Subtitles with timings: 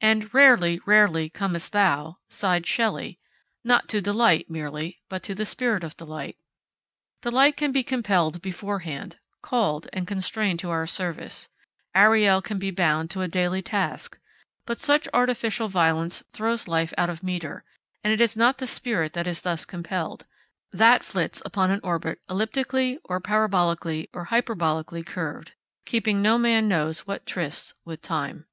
[0.00, 3.20] And 'rarely, rarely comest thou,' sighed Shelley,
[3.62, 6.36] not to Delight merely, but to the Spirit of Delight.
[7.22, 11.48] Delight can be compelled beforehand, called, and constrained to our service
[11.94, 14.18] Ariel can be bound to a daily task;
[14.66, 17.64] but such artificial violence throws life out of metre,
[18.02, 20.26] and it is not the spirit that is thus compelled.
[20.72, 25.54] That flits upon an orbit elliptically or parabolically or hyperbolically curved,
[25.86, 28.46] keeping no man knows what trysts with Time.